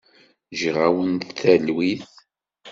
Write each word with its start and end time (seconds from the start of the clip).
Ǧǧiɣ-awent 0.53 1.29
talwit. 1.39 2.05